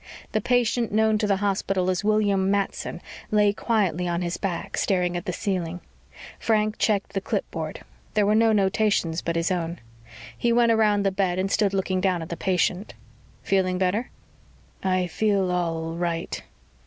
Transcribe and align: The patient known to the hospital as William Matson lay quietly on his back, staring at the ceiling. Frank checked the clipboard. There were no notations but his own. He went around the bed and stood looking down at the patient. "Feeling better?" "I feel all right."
The 0.31 0.41
patient 0.41 0.91
known 0.91 1.19
to 1.19 1.27
the 1.27 1.35
hospital 1.35 1.87
as 1.91 2.03
William 2.03 2.49
Matson 2.49 3.01
lay 3.29 3.53
quietly 3.53 4.07
on 4.07 4.23
his 4.23 4.35
back, 4.35 4.75
staring 4.75 5.15
at 5.15 5.25
the 5.25 5.31
ceiling. 5.31 5.79
Frank 6.39 6.79
checked 6.79 7.13
the 7.13 7.21
clipboard. 7.21 7.81
There 8.15 8.25
were 8.25 8.33
no 8.33 8.51
notations 8.51 9.21
but 9.21 9.35
his 9.35 9.51
own. 9.51 9.77
He 10.35 10.51
went 10.51 10.71
around 10.71 11.03
the 11.03 11.11
bed 11.11 11.37
and 11.37 11.51
stood 11.51 11.75
looking 11.75 12.01
down 12.01 12.23
at 12.23 12.29
the 12.29 12.35
patient. 12.35 12.95
"Feeling 13.43 13.77
better?" 13.77 14.09
"I 14.83 15.05
feel 15.05 15.51
all 15.51 15.93
right." 15.93 16.41